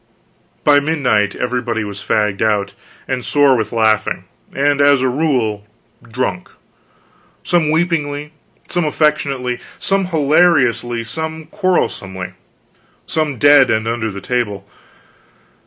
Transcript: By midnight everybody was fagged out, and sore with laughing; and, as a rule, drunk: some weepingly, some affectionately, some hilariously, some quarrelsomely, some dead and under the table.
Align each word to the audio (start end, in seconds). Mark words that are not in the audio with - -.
By 0.63 0.79
midnight 0.79 1.35
everybody 1.35 1.83
was 1.83 1.99
fagged 2.01 2.41
out, 2.41 2.73
and 3.07 3.23
sore 3.23 3.55
with 3.55 3.71
laughing; 3.71 4.25
and, 4.51 4.81
as 4.81 4.99
a 5.03 5.07
rule, 5.07 5.67
drunk: 6.01 6.49
some 7.43 7.69
weepingly, 7.69 8.31
some 8.67 8.83
affectionately, 8.83 9.59
some 9.77 10.05
hilariously, 10.05 11.03
some 11.03 11.45
quarrelsomely, 11.45 12.33
some 13.05 13.37
dead 13.37 13.69
and 13.69 13.87
under 13.87 14.09
the 14.09 14.21
table. 14.21 14.65